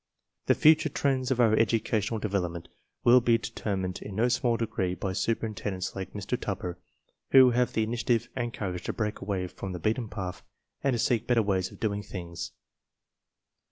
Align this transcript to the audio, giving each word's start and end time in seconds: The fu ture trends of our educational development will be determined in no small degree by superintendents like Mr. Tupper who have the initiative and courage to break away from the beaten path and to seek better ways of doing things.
The 0.47 0.55
fu 0.55 0.73
ture 0.73 0.91
trends 0.91 1.29
of 1.29 1.39
our 1.39 1.53
educational 1.53 2.19
development 2.19 2.69
will 3.03 3.21
be 3.21 3.37
determined 3.37 4.01
in 4.01 4.15
no 4.15 4.29
small 4.29 4.57
degree 4.57 4.95
by 4.95 5.13
superintendents 5.13 5.95
like 5.95 6.13
Mr. 6.13 6.41
Tupper 6.41 6.79
who 7.33 7.51
have 7.51 7.73
the 7.73 7.83
initiative 7.83 8.27
and 8.35 8.51
courage 8.51 8.85
to 8.85 8.93
break 8.93 9.21
away 9.21 9.45
from 9.45 9.73
the 9.73 9.79
beaten 9.79 10.09
path 10.09 10.41
and 10.83 10.95
to 10.95 10.97
seek 10.97 11.27
better 11.27 11.43
ways 11.43 11.71
of 11.71 11.79
doing 11.79 12.01
things. 12.01 12.49